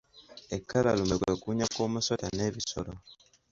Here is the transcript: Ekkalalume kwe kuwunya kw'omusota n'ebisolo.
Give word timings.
Ekkalalume 0.55 1.15
kwe 1.21 1.33
kuwunya 1.41 1.67
kw'omusota 1.73 2.27
n'ebisolo. 2.35 2.93